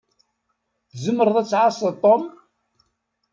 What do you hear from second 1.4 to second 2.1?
ad tɛasseḍ